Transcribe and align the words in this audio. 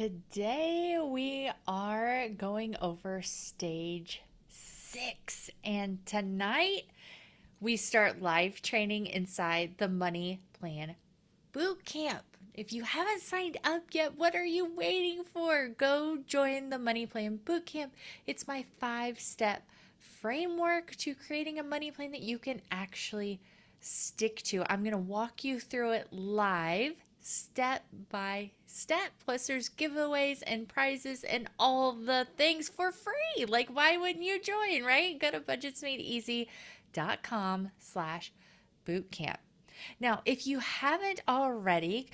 Today 0.00 0.98
we 0.98 1.50
are 1.68 2.30
going 2.30 2.74
over 2.80 3.20
stage 3.20 4.22
six, 4.48 5.50
and 5.62 5.98
tonight 6.06 6.84
we 7.60 7.76
start 7.76 8.22
live 8.22 8.62
training 8.62 9.08
inside 9.08 9.74
the 9.76 9.88
Money 9.88 10.40
Plan 10.58 10.94
Boot 11.52 11.84
Camp. 11.84 12.22
If 12.54 12.72
you 12.72 12.82
haven't 12.82 13.20
signed 13.20 13.58
up 13.62 13.82
yet, 13.92 14.16
what 14.16 14.34
are 14.34 14.46
you 14.46 14.74
waiting 14.74 15.22
for? 15.22 15.68
Go 15.68 16.16
join 16.26 16.70
the 16.70 16.78
Money 16.78 17.04
Plan 17.04 17.36
Boot 17.36 17.66
Camp. 17.66 17.92
It's 18.26 18.48
my 18.48 18.64
five 18.78 19.20
step 19.20 19.64
framework 19.98 20.96
to 20.96 21.14
creating 21.14 21.58
a 21.58 21.62
money 21.62 21.90
plan 21.90 22.12
that 22.12 22.22
you 22.22 22.38
can 22.38 22.62
actually 22.70 23.38
stick 23.80 24.36
to. 24.44 24.64
I'm 24.72 24.80
going 24.82 24.92
to 24.92 24.98
walk 24.98 25.44
you 25.44 25.60
through 25.60 25.92
it 25.92 26.08
live 26.10 26.94
step 27.20 27.84
by 28.10 28.50
step. 28.66 29.12
Plus, 29.24 29.46
there's 29.46 29.68
giveaways 29.68 30.42
and 30.46 30.68
prizes 30.68 31.24
and 31.24 31.48
all 31.58 31.92
the 31.92 32.26
things 32.36 32.68
for 32.68 32.92
free. 32.92 33.46
Like, 33.46 33.68
why 33.68 33.96
wouldn't 33.96 34.24
you 34.24 34.40
join, 34.40 34.84
right? 34.84 35.18
Go 35.18 35.30
to 35.30 35.40
budgetsmadeeasy.com 35.40 37.70
slash 37.78 38.32
bootcamp. 38.86 39.36
Now, 39.98 40.20
if 40.24 40.46
you 40.46 40.58
haven't 40.58 41.22
already, 41.28 42.08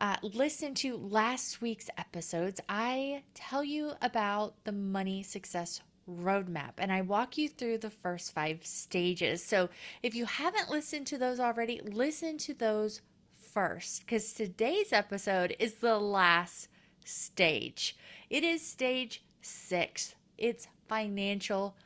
uh, 0.00 0.16
listen 0.22 0.74
to 0.74 0.96
last 0.96 1.60
week's 1.60 1.90
episodes. 1.96 2.60
I 2.68 3.22
tell 3.34 3.62
you 3.62 3.92
about 4.00 4.54
the 4.64 4.72
money 4.72 5.22
success 5.22 5.80
roadmap 6.10 6.72
and 6.78 6.92
I 6.92 7.02
walk 7.02 7.38
you 7.38 7.48
through 7.48 7.78
the 7.78 7.90
first 7.90 8.34
five 8.34 8.60
stages. 8.64 9.44
So 9.44 9.68
if 10.02 10.14
you 10.14 10.24
haven't 10.24 10.70
listened 10.70 11.06
to 11.08 11.18
those 11.18 11.38
already, 11.38 11.80
listen 11.84 12.38
to 12.38 12.54
those 12.54 13.02
first 13.52 14.00
because 14.00 14.32
today's 14.32 14.92
episode 14.92 15.54
is 15.58 15.74
the 15.74 15.98
last 15.98 16.68
stage. 17.04 17.96
It 18.30 18.44
is 18.44 18.66
stage 18.66 19.22
six, 19.42 20.14
it's 20.38 20.68
financial 20.88 21.76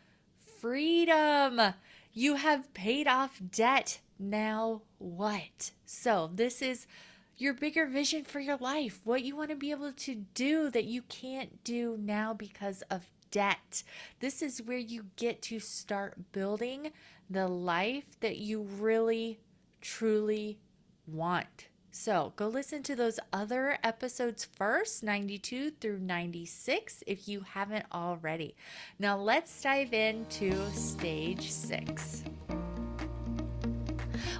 freedom. 0.60 1.60
You 2.12 2.36
have 2.36 2.72
paid 2.72 3.06
off 3.06 3.40
debt. 3.50 3.98
Now 4.18 4.82
what? 4.98 5.72
So, 5.84 6.30
this 6.32 6.62
is 6.62 6.86
your 7.36 7.52
bigger 7.52 7.86
vision 7.86 8.24
for 8.24 8.40
your 8.40 8.56
life, 8.56 9.00
what 9.04 9.22
you 9.22 9.36
want 9.36 9.50
to 9.50 9.56
be 9.56 9.70
able 9.70 9.92
to 9.92 10.14
do 10.34 10.70
that 10.70 10.84
you 10.84 11.02
can't 11.02 11.62
do 11.64 11.98
now 12.00 12.32
because 12.32 12.82
of 12.90 13.10
debt. 13.30 13.82
This 14.20 14.40
is 14.40 14.62
where 14.62 14.78
you 14.78 15.06
get 15.16 15.42
to 15.42 15.58
start 15.58 16.32
building 16.32 16.92
the 17.28 17.48
life 17.48 18.18
that 18.20 18.38
you 18.38 18.62
really, 18.62 19.40
truly 19.82 20.58
want. 21.06 21.68
So 21.90 22.34
go 22.36 22.48
listen 22.48 22.82
to 22.84 22.94
those 22.94 23.18
other 23.32 23.78
episodes 23.82 24.44
first, 24.44 25.02
92 25.02 25.70
through 25.80 26.00
96, 26.00 27.02
if 27.06 27.26
you 27.26 27.40
haven't 27.40 27.86
already. 27.90 28.54
Now 28.98 29.16
let's 29.16 29.62
dive 29.62 29.94
into 29.94 30.52
stage 30.72 31.50
six. 31.50 32.22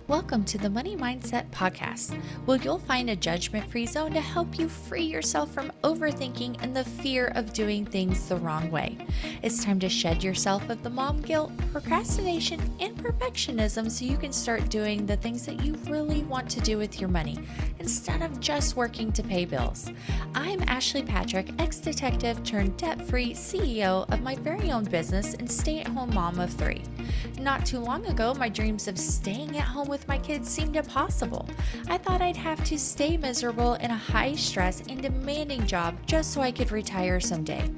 Welcome 0.08 0.44
to 0.44 0.58
the 0.58 0.70
Money 0.70 0.96
Mindset 0.96 1.50
Podcast, 1.50 2.14
where 2.44 2.58
you'll 2.58 2.78
find 2.78 3.10
a 3.10 3.16
judgment 3.16 3.68
free 3.68 3.86
zone 3.86 4.12
to 4.12 4.20
help 4.20 4.56
you 4.56 4.68
free 4.68 5.02
yourself 5.02 5.52
from 5.52 5.72
overthinking 5.82 6.58
and 6.60 6.76
the 6.76 6.84
fear 6.84 7.32
of 7.34 7.52
doing 7.52 7.84
things 7.84 8.28
the 8.28 8.36
wrong 8.36 8.70
way. 8.70 8.96
It's 9.42 9.64
time 9.64 9.80
to 9.80 9.88
shed 9.88 10.22
yourself 10.22 10.70
of 10.70 10.84
the 10.84 10.90
mom 10.90 11.22
guilt, 11.22 11.50
procrastination, 11.72 12.60
and 12.78 12.96
perfectionism 12.96 13.90
so 13.90 14.04
you 14.04 14.16
can 14.16 14.32
start 14.32 14.68
doing 14.68 15.06
the 15.06 15.16
things 15.16 15.44
that 15.44 15.64
you 15.64 15.74
really 15.88 16.22
want 16.22 16.48
to 16.50 16.60
do 16.60 16.78
with 16.78 17.00
your 17.00 17.10
money 17.10 17.41
instead 17.80 18.22
of 18.22 18.38
just 18.38 18.76
working 18.76 19.10
to 19.10 19.24
pay 19.24 19.44
bills. 19.44 19.91
I'm 20.36 20.62
Ashley 20.68 21.02
Patrick, 21.02 21.50
ex 21.58 21.78
detective 21.78 22.44
turned 22.44 22.76
debt 22.76 23.02
free 23.08 23.32
CEO 23.32 24.08
of 24.12 24.22
my 24.22 24.36
very 24.36 24.70
own 24.70 24.84
business 24.84 25.34
and 25.34 25.50
stay 25.50 25.80
at 25.80 25.88
home 25.88 26.14
mom 26.14 26.38
of 26.38 26.52
three. 26.52 26.84
Not 27.38 27.66
too 27.66 27.78
long 27.78 28.06
ago, 28.06 28.34
my 28.34 28.48
dreams 28.48 28.88
of 28.88 28.98
staying 28.98 29.56
at 29.56 29.64
home 29.64 29.88
with 29.88 30.06
my 30.08 30.19
kids 30.19 30.48
seemed 30.48 30.76
impossible. 30.76 31.48
I 31.88 31.98
thought 31.98 32.22
I'd 32.22 32.36
have 32.36 32.64
to 32.64 32.78
stay 32.78 33.16
miserable 33.16 33.75
in 33.75 33.91
a 33.91 33.97
high 33.97 34.34
stress 34.34 34.82
and 34.88 35.03
demanding 35.03 35.66
job 35.66 35.97
just 36.06 36.32
so 36.32 36.41
I 36.41 36.50
could 36.50 36.72
retire 36.72 37.20
someday. 37.20 37.70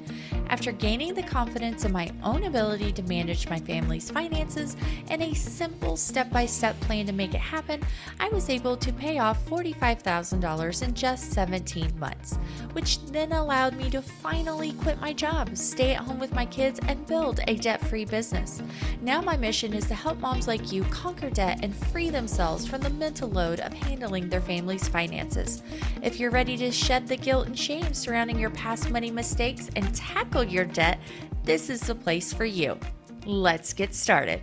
After 0.49 0.71
gaining 0.71 1.13
the 1.13 1.21
confidence 1.21 1.85
in 1.85 1.91
my 1.91 2.09
own 2.23 2.45
ability 2.45 2.91
to 2.93 3.03
manage 3.03 3.47
my 3.47 3.59
family's 3.59 4.09
finances 4.09 4.75
and 5.09 5.21
a 5.21 5.35
simple 5.35 5.95
step 5.95 6.31
by 6.31 6.47
step 6.47 6.79
plan 6.79 7.05
to 7.05 7.13
make 7.13 7.35
it 7.35 7.39
happen, 7.39 7.81
I 8.19 8.29
was 8.29 8.49
able 8.49 8.75
to 8.77 8.91
pay 8.91 9.19
off 9.19 9.45
$45,000 9.45 10.81
in 10.81 10.93
just 10.95 11.31
17 11.33 11.99
months, 11.99 12.39
which 12.73 13.05
then 13.05 13.31
allowed 13.31 13.77
me 13.77 13.91
to 13.91 14.01
finally 14.01 14.73
quit 14.73 14.99
my 14.99 15.13
job, 15.13 15.55
stay 15.55 15.93
at 15.93 16.01
home 16.01 16.17
with 16.17 16.33
my 16.33 16.47
kids, 16.47 16.79
and 16.87 17.05
build 17.05 17.41
a 17.47 17.55
debt 17.55 17.85
free 17.85 18.05
business. 18.05 18.63
Now, 19.03 19.21
my 19.21 19.37
mission 19.37 19.75
is 19.75 19.85
to 19.87 19.95
help 19.95 20.17
moms 20.17 20.47
like 20.47 20.71
you 20.71 20.83
conquer 20.85 21.29
debt 21.29 21.59
and 21.61 21.75
free 21.75 22.09
themselves 22.09 22.65
from 22.65 22.81
the 22.81 22.89
mental 22.89 23.29
load 23.29 23.59
of 23.59 23.71
handling 23.73 24.29
their 24.29 24.41
family's 24.41 24.87
finances. 24.87 25.61
If 26.01 26.19
you're 26.19 26.31
ready 26.31 26.57
to 26.57 26.71
shed 26.71 27.07
the 27.07 27.17
guilt 27.17 27.45
and 27.45 27.57
shame 27.57 27.93
surrounding 27.93 28.39
your 28.39 28.49
past 28.49 28.89
money 28.89 29.11
mistakes 29.11 29.69
and 29.75 29.93
tackle 29.93 30.38
your 30.43 30.65
debt, 30.65 30.99
this 31.43 31.69
is 31.69 31.81
the 31.81 31.95
place 31.95 32.31
for 32.31 32.45
you. 32.45 32.77
Let's 33.25 33.73
get 33.73 33.93
started. 33.93 34.41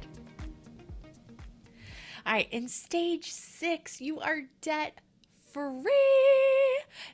All 2.27 2.33
right, 2.33 2.49
in 2.51 2.69
stage 2.69 3.31
six, 3.31 4.01
you 4.01 4.21
are 4.21 4.43
debt 4.61 5.01
free. 5.53 5.87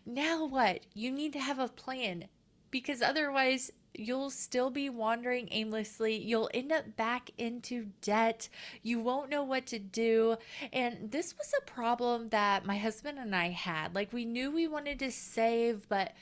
Now 0.07 0.47
what? 0.47 0.87
You 0.95 1.11
need 1.11 1.33
to 1.35 1.41
have 1.41 1.59
a 1.59 1.69
plan 1.69 2.29
because 2.71 3.03
otherwise, 3.03 3.71
you'll 3.95 4.31
still 4.31 4.71
be 4.71 4.89
wandering 4.89 5.49
aimlessly. 5.51 6.17
You'll 6.17 6.51
end 6.55 6.73
up 6.73 6.97
back 6.97 7.31
into 7.37 7.89
debt. 8.01 8.49
You 8.83 9.01
won't 9.01 9.29
know 9.29 9.45
what 9.45 9.67
to 9.67 9.79
do. 9.79 10.37
And 10.73 11.11
this 11.11 11.35
was 11.37 11.53
a 11.59 11.71
problem 11.71 12.31
that 12.31 12.65
my 12.65 12.79
husband 12.79 13.19
and 13.19 13.37
I 13.37 13.51
had. 13.51 13.95
Like, 13.95 14.13
we 14.13 14.25
knew 14.25 14.51
we 14.51 14.67
wanted 14.67 14.99
to 15.01 15.11
save, 15.13 15.89
but 15.91 16.13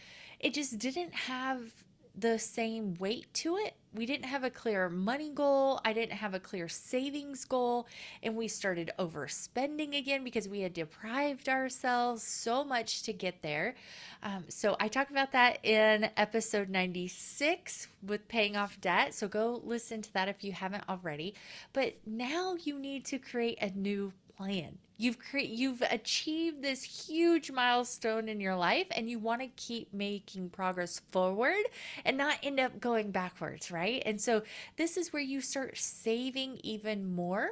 it 0.41 0.55
just 0.55 0.79
didn't 0.79 1.15
have 1.15 1.73
the 2.21 2.39
same 2.39 2.95
weight 2.99 3.33
to 3.33 3.57
it. 3.57 3.75
We 3.93 4.07
didn't 4.07 4.27
have 4.27 4.45
a 4.45 4.51
clear 4.51 4.89
money 4.89 5.31
goal. 5.31 5.81
I 5.85 5.93
didn't 5.93 6.13
have 6.13 6.35
a 6.35 6.39
clear 6.39 6.69
savings 6.69 7.45
goal. 7.45 7.89
And 8.23 8.37
we 8.37 8.47
started 8.47 8.93
overspending 8.99 9.99
again 9.99 10.23
because 10.23 10.49
we 10.49 10.61
had 10.61 10.73
deprived 10.73 11.49
ourselves 11.49 12.23
so 12.23 12.63
much 12.63 13.03
to 13.05 13.13
get 13.13 13.43
there. 13.43 13.75
Um, 14.23 14.45
so 14.49 14.77
I 14.79 14.89
talked 14.89 15.11
about 15.11 15.33
that 15.33 15.65
in 15.65 16.11
episode 16.17 16.69
96 16.69 17.89
with 18.07 18.29
paying 18.29 18.57
off 18.57 18.81
debt. 18.81 19.15
So 19.15 19.27
go 19.27 19.61
listen 19.65 20.03
to 20.03 20.13
that 20.13 20.29
if 20.29 20.45
you 20.45 20.53
haven't 20.53 20.85
already. 20.89 21.35
But 21.73 21.97
now 22.07 22.55
you 22.63 22.79
need 22.79 23.07
to 23.07 23.19
create 23.19 23.59
a 23.61 23.71
new 23.71 24.13
plan. 24.37 24.79
You've 25.01 25.17
you've 25.33 25.83
achieved 25.91 26.61
this 26.61 26.83
huge 26.83 27.51
milestone 27.51 28.29
in 28.29 28.39
your 28.39 28.55
life 28.55 28.87
and 28.91 29.09
you 29.09 29.19
want 29.19 29.41
to 29.41 29.47
keep 29.57 29.95
making 29.95 30.51
progress 30.51 31.01
forward 31.11 31.65
and 32.05 32.19
not 32.19 32.37
end 32.43 32.61
up 32.61 32.79
going 32.81 33.11
backwards, 33.11 33.71
right? 33.71 34.03
And 34.05 34.21
so 34.21 34.43
this 34.77 34.99
is 34.99 35.11
where 35.11 35.23
you 35.23 35.41
start 35.41 35.79
saving 35.79 36.61
even 36.63 37.15
more 37.15 37.49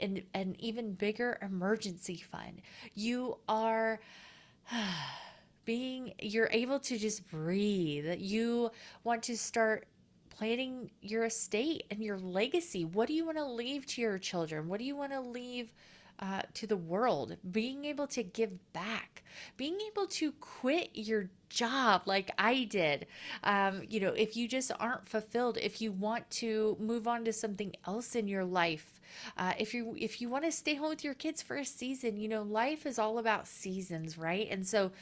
in 0.00 0.22
an 0.32 0.56
even 0.58 0.94
bigger 0.94 1.36
emergency 1.42 2.16
fund. 2.16 2.62
You 2.94 3.36
are 3.46 4.00
being 5.66 6.14
you're 6.18 6.48
able 6.50 6.78
to 6.78 6.96
just 6.96 7.30
breathe. 7.30 8.06
You 8.16 8.70
want 9.04 9.22
to 9.24 9.36
start 9.36 9.86
planning 10.30 10.90
your 11.02 11.26
estate 11.26 11.84
and 11.90 12.02
your 12.02 12.18
legacy. 12.18 12.86
What 12.86 13.06
do 13.08 13.12
you 13.12 13.26
want 13.26 13.36
to 13.36 13.44
leave 13.44 13.84
to 13.84 14.00
your 14.00 14.18
children? 14.18 14.66
What 14.66 14.78
do 14.78 14.86
you 14.86 14.96
want 14.96 15.12
to 15.12 15.20
leave 15.20 15.74
uh, 16.18 16.42
to 16.54 16.66
the 16.66 16.76
world, 16.76 17.36
being 17.50 17.84
able 17.84 18.06
to 18.08 18.22
give 18.22 18.72
back, 18.72 19.22
being 19.56 19.78
able 19.88 20.06
to 20.06 20.32
quit 20.32 20.90
your 20.94 21.28
job 21.48 22.02
like 22.06 22.30
I 22.38 22.64
did. 22.64 23.06
Um, 23.44 23.82
you 23.88 24.00
know, 24.00 24.12
if 24.12 24.36
you 24.36 24.48
just 24.48 24.72
aren't 24.80 25.08
fulfilled, 25.08 25.58
if 25.60 25.80
you 25.80 25.92
want 25.92 26.28
to 26.30 26.76
move 26.80 27.06
on 27.06 27.24
to 27.24 27.32
something 27.32 27.74
else 27.86 28.14
in 28.14 28.28
your 28.28 28.44
life, 28.44 29.00
uh, 29.38 29.52
if 29.58 29.72
you 29.72 29.94
if 29.98 30.20
you 30.20 30.28
want 30.28 30.44
to 30.44 30.52
stay 30.52 30.74
home 30.74 30.90
with 30.90 31.04
your 31.04 31.14
kids 31.14 31.42
for 31.42 31.56
a 31.56 31.64
season, 31.64 32.16
you 32.16 32.28
know, 32.28 32.42
life 32.42 32.86
is 32.86 32.98
all 32.98 33.18
about 33.18 33.46
seasons, 33.46 34.18
right? 34.18 34.48
And 34.50 34.66
so 34.66 34.92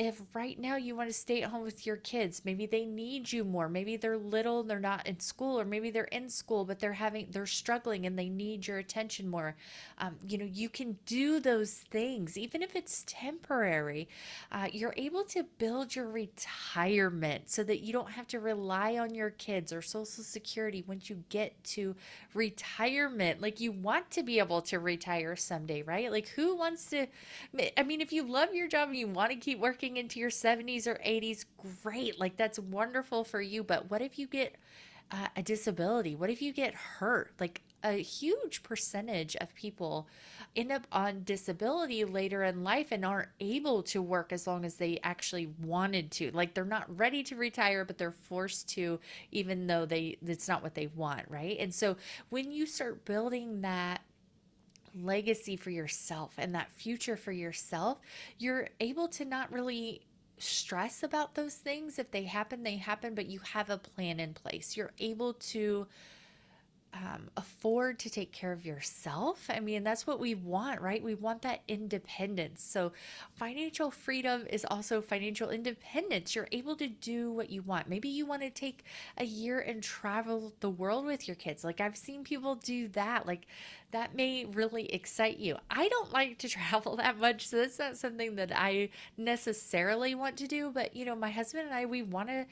if 0.00 0.22
right 0.32 0.58
now 0.58 0.76
you 0.76 0.96
want 0.96 1.10
to 1.10 1.12
stay 1.12 1.42
at 1.42 1.50
home 1.50 1.62
with 1.62 1.84
your 1.84 1.96
kids, 1.96 2.40
maybe 2.42 2.64
they 2.64 2.86
need 2.86 3.30
you 3.30 3.44
more. 3.44 3.68
Maybe 3.68 3.98
they're 3.98 4.16
little, 4.16 4.62
they're 4.62 4.80
not 4.80 5.06
in 5.06 5.20
school, 5.20 5.60
or 5.60 5.66
maybe 5.66 5.90
they're 5.90 6.04
in 6.04 6.30
school, 6.30 6.64
but 6.64 6.80
they're 6.80 6.94
having 6.94 7.26
they're 7.30 7.44
struggling 7.44 8.06
and 8.06 8.18
they 8.18 8.30
need 8.30 8.66
your 8.66 8.78
attention 8.78 9.28
more. 9.28 9.56
Um, 9.98 10.16
you 10.26 10.38
know, 10.38 10.48
you 10.50 10.70
can 10.70 10.96
do 11.04 11.38
those 11.38 11.74
things, 11.74 12.38
even 12.38 12.62
if 12.62 12.74
it's 12.74 13.04
temporary. 13.06 14.08
Uh, 14.50 14.68
you're 14.72 14.94
able 14.96 15.22
to 15.24 15.44
build 15.58 15.94
your 15.94 16.08
retirement 16.08 17.50
so 17.50 17.62
that 17.64 17.80
you 17.80 17.92
don't 17.92 18.12
have 18.12 18.26
to 18.28 18.40
rely 18.40 18.96
on 18.96 19.14
your 19.14 19.28
kids 19.28 19.70
or 19.70 19.82
Social 19.82 20.24
Security 20.24 20.82
once 20.86 21.10
you 21.10 21.24
get 21.28 21.62
to 21.64 21.94
retirement. 22.32 23.42
Like 23.42 23.60
you 23.60 23.70
want 23.70 24.10
to 24.12 24.22
be 24.22 24.38
able 24.38 24.62
to 24.62 24.78
retire 24.78 25.36
someday, 25.36 25.82
right? 25.82 26.10
Like 26.10 26.28
who 26.28 26.56
wants 26.56 26.86
to? 26.86 27.06
I 27.76 27.82
mean, 27.82 28.00
if 28.00 28.14
you 28.14 28.22
love 28.22 28.54
your 28.54 28.66
job 28.66 28.88
and 28.88 28.96
you 28.96 29.06
want 29.06 29.30
to 29.32 29.36
keep 29.36 29.58
working 29.58 29.89
working 29.90 30.00
into 30.00 30.20
your 30.20 30.30
70s 30.30 30.86
or 30.86 31.00
80s, 31.04 31.44
great. 31.82 32.18
Like 32.18 32.36
that's 32.36 32.58
wonderful 32.58 33.24
for 33.24 33.40
you. 33.40 33.64
But 33.64 33.90
what 33.90 34.02
if 34.02 34.18
you 34.18 34.26
get 34.28 34.54
uh, 35.10 35.26
a 35.36 35.42
disability? 35.42 36.14
What 36.14 36.30
if 36.30 36.40
you 36.40 36.52
get 36.52 36.74
hurt? 36.74 37.32
Like 37.40 37.62
a 37.82 37.94
huge 37.94 38.62
percentage 38.62 39.34
of 39.36 39.52
people 39.54 40.06
end 40.54 40.70
up 40.70 40.86
on 40.92 41.24
disability 41.24 42.04
later 42.04 42.44
in 42.44 42.62
life 42.62 42.88
and 42.92 43.04
aren't 43.04 43.30
able 43.40 43.82
to 43.82 44.00
work 44.00 44.32
as 44.32 44.46
long 44.46 44.64
as 44.64 44.76
they 44.76 45.00
actually 45.02 45.48
wanted 45.60 46.12
to. 46.12 46.30
Like 46.32 46.54
they're 46.54 46.64
not 46.64 46.96
ready 46.96 47.24
to 47.24 47.34
retire, 47.34 47.84
but 47.84 47.98
they're 47.98 48.12
forced 48.12 48.68
to, 48.70 49.00
even 49.32 49.66
though 49.66 49.86
they 49.86 50.18
it's 50.24 50.46
not 50.46 50.62
what 50.62 50.74
they 50.74 50.86
want, 50.88 51.22
right? 51.28 51.56
And 51.58 51.74
so 51.74 51.96
when 52.28 52.52
you 52.52 52.66
start 52.66 53.04
building 53.04 53.62
that 53.62 54.02
legacy 54.94 55.56
for 55.56 55.70
yourself 55.70 56.34
and 56.38 56.54
that 56.54 56.70
future 56.72 57.16
for 57.16 57.32
yourself, 57.32 57.98
you're 58.38 58.68
able 58.80 59.08
to 59.08 59.24
not 59.24 59.52
really 59.52 60.02
stress 60.38 61.02
about 61.02 61.34
those 61.34 61.54
things. 61.54 61.98
If 61.98 62.10
they 62.10 62.24
happen, 62.24 62.62
they 62.62 62.76
happen, 62.76 63.14
but 63.14 63.26
you 63.26 63.40
have 63.40 63.70
a 63.70 63.78
plan 63.78 64.20
in 64.20 64.34
place. 64.34 64.76
You're 64.76 64.92
able 64.98 65.34
to 65.34 65.86
um, 66.92 67.30
afford 67.36 67.98
to 68.00 68.10
take 68.10 68.32
care 68.32 68.52
of 68.52 68.64
yourself. 68.64 69.48
I 69.48 69.60
mean, 69.60 69.84
that's 69.84 70.06
what 70.06 70.18
we 70.18 70.34
want, 70.34 70.80
right? 70.80 71.02
We 71.02 71.14
want 71.14 71.42
that 71.42 71.62
independence. 71.68 72.62
So, 72.62 72.92
financial 73.34 73.90
freedom 73.90 74.46
is 74.50 74.66
also 74.68 75.00
financial 75.00 75.50
independence. 75.50 76.34
You're 76.34 76.48
able 76.50 76.74
to 76.76 76.88
do 76.88 77.30
what 77.30 77.50
you 77.50 77.62
want. 77.62 77.88
Maybe 77.88 78.08
you 78.08 78.26
want 78.26 78.42
to 78.42 78.50
take 78.50 78.84
a 79.16 79.24
year 79.24 79.60
and 79.60 79.82
travel 79.82 80.52
the 80.60 80.70
world 80.70 81.06
with 81.06 81.28
your 81.28 81.36
kids. 81.36 81.62
Like, 81.62 81.80
I've 81.80 81.96
seen 81.96 82.24
people 82.24 82.56
do 82.56 82.88
that. 82.88 83.26
Like, 83.26 83.46
that 83.92 84.14
may 84.14 84.44
really 84.44 84.92
excite 84.92 85.38
you. 85.38 85.56
I 85.70 85.88
don't 85.88 86.12
like 86.12 86.38
to 86.38 86.48
travel 86.50 86.96
that 86.96 87.18
much, 87.18 87.46
so 87.46 87.58
that's 87.58 87.78
not 87.78 87.96
something 87.98 88.34
that 88.36 88.52
I 88.54 88.90
necessarily 89.16 90.14
want 90.14 90.36
to 90.38 90.48
do. 90.48 90.70
But, 90.72 90.96
you 90.96 91.04
know, 91.04 91.14
my 91.14 91.30
husband 91.30 91.66
and 91.66 91.74
I, 91.74 91.86
we 91.86 92.02
want 92.02 92.28
to 92.28 92.46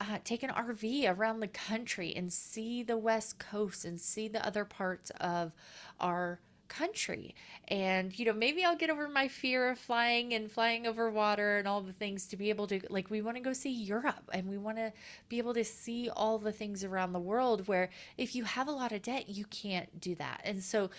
uh, 0.00 0.18
take 0.24 0.42
an 0.42 0.50
RV 0.50 1.16
around 1.16 1.40
the 1.40 1.48
country 1.48 2.14
and 2.14 2.32
see 2.32 2.82
the 2.82 2.96
West 2.96 3.38
Coast 3.38 3.84
and 3.84 4.00
see 4.00 4.28
the 4.28 4.44
other 4.46 4.64
parts 4.64 5.10
of 5.20 5.52
our 6.00 6.40
country. 6.68 7.34
And, 7.68 8.16
you 8.18 8.24
know, 8.24 8.32
maybe 8.32 8.64
I'll 8.64 8.76
get 8.76 8.90
over 8.90 9.08
my 9.08 9.28
fear 9.28 9.70
of 9.70 9.78
flying 9.78 10.34
and 10.34 10.50
flying 10.50 10.86
over 10.86 11.10
water 11.10 11.58
and 11.58 11.66
all 11.66 11.80
the 11.80 11.92
things 11.92 12.26
to 12.28 12.36
be 12.36 12.50
able 12.50 12.66
to, 12.68 12.80
like, 12.90 13.10
we 13.10 13.22
want 13.22 13.36
to 13.36 13.42
go 13.42 13.52
see 13.52 13.70
Europe 13.70 14.30
and 14.32 14.48
we 14.48 14.58
want 14.58 14.76
to 14.76 14.92
be 15.28 15.38
able 15.38 15.54
to 15.54 15.64
see 15.64 16.10
all 16.10 16.38
the 16.38 16.52
things 16.52 16.84
around 16.84 17.12
the 17.12 17.18
world 17.18 17.66
where 17.66 17.90
if 18.16 18.34
you 18.34 18.44
have 18.44 18.68
a 18.68 18.72
lot 18.72 18.92
of 18.92 19.02
debt, 19.02 19.28
you 19.28 19.44
can't 19.46 20.00
do 20.00 20.14
that. 20.16 20.40
And 20.44 20.62
so, 20.62 20.90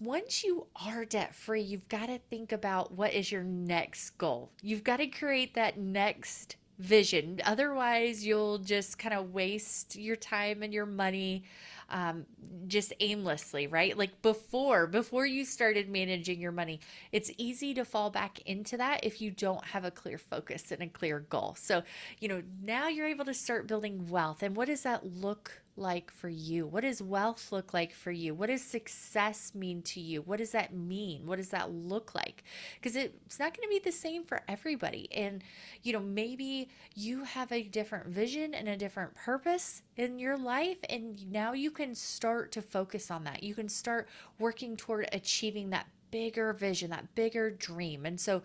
once 0.00 0.44
you 0.44 0.68
are 0.86 1.04
debt 1.04 1.34
free, 1.34 1.60
you've 1.60 1.88
got 1.88 2.06
to 2.06 2.18
think 2.30 2.52
about 2.52 2.92
what 2.92 3.12
is 3.12 3.32
your 3.32 3.42
next 3.42 4.10
goal. 4.10 4.52
You've 4.62 4.84
got 4.84 4.98
to 4.98 5.08
create 5.08 5.54
that 5.54 5.76
next 5.76 6.54
vision. 6.78 7.40
Otherwise, 7.44 8.24
you'll 8.24 8.58
just 8.58 8.98
kind 8.98 9.14
of 9.14 9.32
waste 9.32 9.96
your 9.96 10.16
time 10.16 10.62
and 10.62 10.72
your 10.72 10.86
money 10.86 11.44
um, 11.90 12.26
just 12.66 12.92
aimlessly, 13.00 13.66
right? 13.66 13.96
Like 13.96 14.20
before, 14.22 14.86
before 14.86 15.26
you 15.26 15.44
started 15.44 15.88
managing 15.88 16.40
your 16.40 16.52
money, 16.52 16.80
it's 17.12 17.30
easy 17.38 17.74
to 17.74 17.84
fall 17.84 18.10
back 18.10 18.40
into 18.42 18.76
that 18.76 19.04
if 19.04 19.20
you 19.20 19.30
don't 19.30 19.64
have 19.64 19.84
a 19.84 19.90
clear 19.90 20.18
focus 20.18 20.70
and 20.70 20.82
a 20.82 20.88
clear 20.88 21.20
goal. 21.20 21.56
So, 21.58 21.82
you 22.18 22.28
know, 22.28 22.42
now 22.62 22.88
you're 22.88 23.06
able 23.06 23.24
to 23.24 23.34
start 23.34 23.66
building 23.66 24.08
wealth. 24.08 24.42
And 24.42 24.54
what 24.54 24.68
does 24.68 24.82
that 24.82 25.06
look 25.06 25.62
like 25.78 26.10
for 26.10 26.28
you? 26.28 26.66
What 26.66 26.82
does 26.82 27.00
wealth 27.00 27.52
look 27.52 27.72
like 27.72 27.94
for 27.94 28.10
you? 28.10 28.34
What 28.34 28.48
does 28.48 28.62
success 28.62 29.54
mean 29.54 29.82
to 29.82 30.00
you? 30.00 30.22
What 30.22 30.38
does 30.38 30.50
that 30.50 30.74
mean? 30.74 31.24
What 31.26 31.36
does 31.36 31.50
that 31.50 31.70
look 31.70 32.14
like? 32.14 32.42
Because 32.74 32.96
it's 32.96 33.38
not 33.38 33.56
going 33.56 33.68
to 33.68 33.72
be 33.72 33.78
the 33.78 33.92
same 33.92 34.24
for 34.24 34.42
everybody. 34.48 35.08
And, 35.14 35.42
you 35.82 35.92
know, 35.92 36.00
maybe 36.00 36.68
you 36.94 37.24
have 37.24 37.50
a 37.52 37.62
different 37.62 38.08
vision 38.08 38.54
and 38.54 38.68
a 38.68 38.76
different 38.76 39.14
purpose 39.14 39.82
in 39.98 40.18
your 40.18 40.38
life. 40.38 40.78
And 40.88 41.30
now 41.30 41.52
you 41.52 41.70
can 41.70 41.94
start 41.94 42.52
to 42.52 42.62
focus 42.62 43.10
on 43.10 43.24
that. 43.24 43.42
You 43.42 43.54
can 43.54 43.68
start 43.68 44.08
working 44.38 44.76
toward 44.76 45.08
achieving 45.12 45.70
that 45.70 45.88
bigger 46.10 46.54
vision, 46.54 46.90
that 46.90 47.14
bigger 47.14 47.50
dream. 47.50 48.06
And 48.06 48.18
so, 48.18 48.42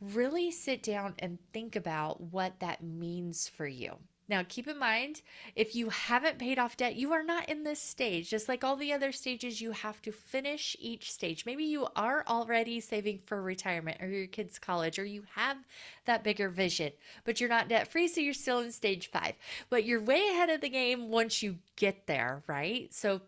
really 0.00 0.50
sit 0.50 0.82
down 0.82 1.14
and 1.18 1.38
think 1.52 1.76
about 1.76 2.20
what 2.20 2.58
that 2.60 2.82
means 2.82 3.48
for 3.48 3.66
you. 3.66 3.98
Now, 4.30 4.44
keep 4.48 4.68
in 4.68 4.78
mind, 4.78 5.22
if 5.56 5.74
you 5.74 5.88
haven't 5.88 6.38
paid 6.38 6.56
off 6.56 6.76
debt, 6.76 6.94
you 6.94 7.12
are 7.12 7.24
not 7.24 7.48
in 7.48 7.64
this 7.64 7.82
stage. 7.82 8.30
Just 8.30 8.48
like 8.48 8.62
all 8.62 8.76
the 8.76 8.92
other 8.92 9.10
stages, 9.10 9.60
you 9.60 9.72
have 9.72 10.00
to 10.02 10.12
finish 10.12 10.76
each 10.78 11.12
stage. 11.12 11.44
Maybe 11.44 11.64
you 11.64 11.88
are 11.96 12.22
already 12.28 12.78
saving 12.78 13.18
for 13.26 13.42
retirement 13.42 14.00
or 14.00 14.06
your 14.06 14.28
kids' 14.28 14.60
college, 14.60 15.00
or 15.00 15.04
you 15.04 15.24
have 15.34 15.56
that 16.04 16.22
bigger 16.22 16.48
vision, 16.48 16.92
but 17.24 17.40
you're 17.40 17.48
not 17.48 17.68
debt 17.68 17.88
free, 17.88 18.06
so 18.06 18.20
you're 18.20 18.32
still 18.32 18.60
in 18.60 18.70
stage 18.70 19.10
five. 19.10 19.34
But 19.68 19.84
you're 19.84 20.00
way 20.00 20.28
ahead 20.28 20.48
of 20.48 20.60
the 20.60 20.68
game 20.68 21.10
once 21.10 21.42
you 21.42 21.58
get 21.74 22.06
there, 22.06 22.44
right? 22.46 22.94
So, 22.94 23.22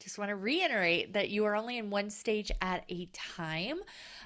just 0.00 0.18
want 0.18 0.28
to 0.28 0.36
reiterate 0.36 1.14
that 1.14 1.30
you 1.30 1.46
are 1.46 1.56
only 1.56 1.78
in 1.78 1.88
one 1.88 2.10
stage 2.10 2.52
at 2.60 2.84
a 2.90 3.08
time. 3.14 3.78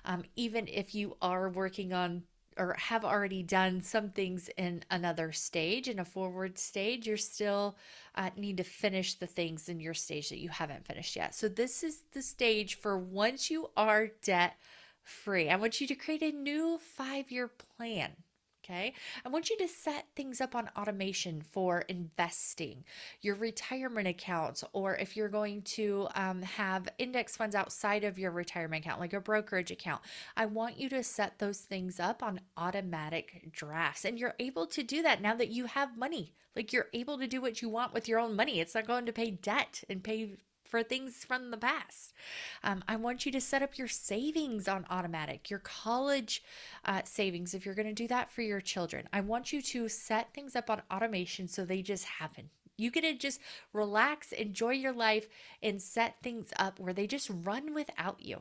Um, 0.04 0.24
even 0.34 0.66
if 0.66 0.92
you 0.92 1.16
are 1.22 1.48
working 1.48 1.92
on 1.92 2.24
or 2.58 2.75
have 2.78 3.05
already 3.05 3.43
done 3.43 3.82
some 3.82 4.10
things 4.10 4.50
in 4.56 4.82
another 4.90 5.32
stage, 5.32 5.88
in 5.88 5.99
a 5.99 6.05
forward 6.05 6.58
stage, 6.58 7.06
you're 7.06 7.16
still 7.16 7.76
uh, 8.14 8.31
need 8.37 8.56
to 8.56 8.64
finish 8.64 9.14
the 9.14 9.26
things 9.26 9.69
in 9.69 9.81
your 9.81 9.94
stage 9.94 10.28
that 10.28 10.40
you 10.40 10.49
haven't 10.49 10.87
finished 10.87 11.16
yet. 11.16 11.34
So, 11.34 11.49
this 11.49 11.82
is 11.82 12.02
the 12.12 12.22
stage 12.22 12.75
for 12.75 12.99
once 12.99 13.50
you 13.50 13.70
are 13.76 14.08
debt 14.22 14.56
free. 15.02 15.49
I 15.49 15.56
want 15.56 15.81
you 15.81 15.87
to 15.87 15.94
create 15.94 16.22
a 16.22 16.32
new 16.32 16.78
five 16.78 17.31
year 17.31 17.49
plan. 17.49 18.10
Okay. 18.69 18.93
I 19.25 19.31
want 19.31 19.49
you 19.49 19.56
to 19.59 19.69
set 19.69 20.09
things 20.15 20.43
up 20.43 20.55
on 20.55 20.69
automation 20.76 21.41
for 21.41 21.81
investing, 21.82 22.85
your 23.23 23.35
retirement 23.35 24.06
accounts, 24.06 24.62
or 24.75 24.94
if 24.97 25.17
you're 25.17 25.31
going 25.31 25.62
to 25.62 26.09
um, 26.15 26.43
have 26.43 26.87
index 26.99 27.35
funds 27.35 27.55
outside 27.55 28.05
of 28.05 28.19
your 28.19 28.31
retirement 28.31 28.85
account, 28.85 29.00
like 29.00 29.15
a 29.15 29.20
brokerage 29.20 29.70
account. 29.70 30.03
I 30.37 30.47
want 30.47 30.79
you 30.79 30.91
to 30.91 31.03
set 31.03 31.38
those 31.38 31.61
things 31.61 31.99
up 31.99 32.23
on 32.23 32.41
automatic 32.59 33.50
drafts. 33.53 34.05
And 34.05 34.19
you're 34.19 34.35
able 34.38 34.67
to 34.67 34.82
do 34.82 35.03
that 35.03 35.23
now 35.23 35.35
that 35.37 35.49
you 35.49 35.65
have 35.65 35.97
money. 35.97 36.35
Like 36.55 36.73
you're 36.73 36.88
able 36.93 37.19
to 37.19 37.26
do 37.26 37.41
what 37.41 37.62
you 37.62 37.70
want 37.70 37.94
with 37.94 38.06
your 38.06 38.19
own 38.19 38.37
money. 38.37 38.61
It's 38.61 38.75
not 38.75 38.87
going 38.87 39.06
to 39.06 39.12
pay 39.12 39.31
debt 39.31 39.82
and 39.88 40.05
pay 40.05 40.37
for 40.69 40.82
things 40.82 41.25
from 41.25 41.50
the 41.50 41.56
past. 41.56 42.12
Um, 42.62 42.85
I 42.87 42.97
want 42.97 43.26
you 43.26 43.32
to 43.32 43.41
set 43.41 43.62
up 43.62 43.79
your 43.79 43.88
savings 43.88 44.69
on 44.69 44.87
automatic, 44.91 45.50
your 45.50 45.61
college 45.61 46.43
uh, 46.85 47.03
savings, 47.05 47.55
if 47.55 47.65
you're 47.65 47.75
going 47.75 47.88
to 47.88 47.94
do 47.94 48.09
that 48.09 48.31
for 48.31 48.43
your 48.43 48.61
children. 48.61 49.09
I 49.12 49.20
want 49.20 49.53
you 49.53 49.62
to 49.62 49.88
set 49.88 50.35
things 50.35 50.55
up 50.55 50.70
on 50.70 50.82
automation 50.93 51.49
so 51.49 51.65
they 51.65 51.82
just 51.82 52.05
happen. 52.05 52.51
You 52.79 52.91
get 52.91 53.03
to 53.03 53.15
just 53.15 53.41
relax, 53.73 54.32
enjoy 54.32 54.70
your 54.70 54.93
life, 54.93 55.29
and 55.63 55.82
set 55.82 56.17
things 56.23 56.51
up 56.58 56.79
where 56.79 56.93
they 56.94 57.06
just 57.06 57.31
run 57.44 57.75
without 57.75 58.23
you. 58.23 58.41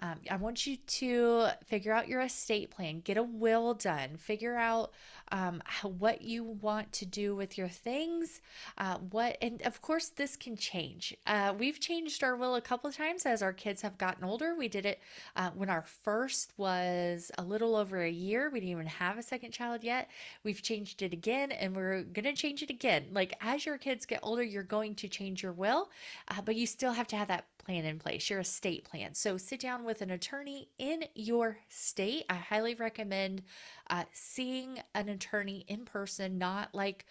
Um, 0.00 0.16
I 0.30 0.36
want 0.36 0.66
you 0.66 0.76
to 0.76 1.48
figure 1.66 1.92
out 1.92 2.08
your 2.08 2.20
estate 2.20 2.70
plan, 2.70 3.00
get 3.00 3.16
a 3.16 3.22
will 3.22 3.74
done, 3.74 4.16
figure 4.16 4.56
out 4.56 4.92
um, 5.32 5.62
how, 5.64 5.88
what 5.88 6.22
you 6.22 6.44
want 6.44 6.92
to 6.92 7.06
do 7.06 7.36
with 7.36 7.56
your 7.56 7.68
things. 7.68 8.40
Uh, 8.78 8.98
what, 8.98 9.36
and 9.40 9.62
of 9.62 9.80
course, 9.80 10.08
this 10.08 10.36
can 10.36 10.56
change. 10.56 11.16
Uh, 11.26 11.54
we've 11.56 11.80
changed 11.80 12.24
our 12.24 12.36
will 12.36 12.56
a 12.56 12.60
couple 12.60 12.88
of 12.88 12.96
times 12.96 13.26
as 13.26 13.42
our 13.42 13.52
kids 13.52 13.82
have 13.82 13.96
gotten 13.98 14.24
older. 14.24 14.54
We 14.54 14.68
did 14.68 14.86
it 14.86 15.00
uh, 15.36 15.50
when 15.54 15.70
our 15.70 15.82
first 15.82 16.52
was 16.56 17.30
a 17.38 17.42
little 17.42 17.76
over 17.76 18.02
a 18.02 18.10
year. 18.10 18.50
We 18.50 18.60
didn't 18.60 18.72
even 18.72 18.86
have 18.86 19.18
a 19.18 19.22
second 19.22 19.52
child 19.52 19.84
yet. 19.84 20.10
We've 20.44 20.62
changed 20.62 21.02
it 21.02 21.12
again, 21.12 21.52
and 21.52 21.74
we're 21.74 22.02
to 22.02 22.32
change 22.32 22.62
it 22.62 22.70
again. 22.70 23.06
Like 23.12 23.34
as 23.40 23.66
your 23.66 23.69
kids 23.78 24.06
get 24.06 24.20
older, 24.22 24.42
you're 24.42 24.62
going 24.62 24.94
to 24.96 25.08
change 25.08 25.42
your 25.42 25.52
will, 25.52 25.90
uh, 26.28 26.40
but 26.44 26.56
you 26.56 26.66
still 26.66 26.92
have 26.92 27.06
to 27.08 27.16
have 27.16 27.28
that 27.28 27.46
plan 27.58 27.84
in 27.84 27.98
place, 27.98 28.30
your 28.30 28.40
estate 28.40 28.84
plan. 28.84 29.14
So 29.14 29.36
sit 29.36 29.60
down 29.60 29.84
with 29.84 30.02
an 30.02 30.10
attorney 30.10 30.68
in 30.78 31.04
your 31.14 31.58
state. 31.68 32.24
I 32.28 32.34
highly 32.34 32.74
recommend 32.74 33.42
uh, 33.88 34.04
seeing 34.12 34.80
an 34.94 35.08
attorney 35.08 35.64
in 35.68 35.84
person, 35.84 36.38
not 36.38 36.74
like 36.74 37.06